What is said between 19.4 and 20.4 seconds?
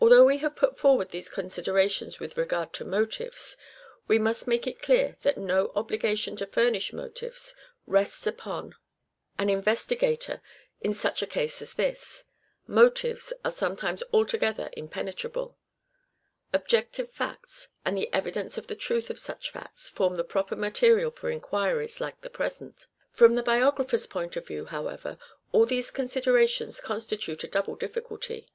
facts, form the